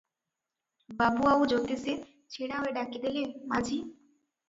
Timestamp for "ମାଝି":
3.55-3.83